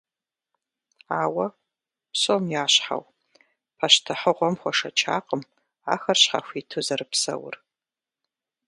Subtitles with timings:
[1.21, 1.47] Ауэ,
[2.11, 3.03] псом ящхьэу,
[3.77, 5.41] пащтыхьыгъуэм хуэшэчакъым
[5.93, 7.55] ахэр щхьэхуиту зэрыпсэур.